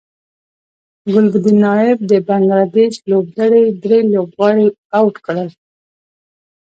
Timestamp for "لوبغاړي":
4.13-4.67